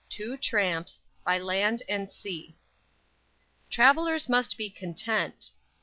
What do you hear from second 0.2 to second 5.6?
TRAMPS. BY LAND AND SEA. _"Travelers must be content."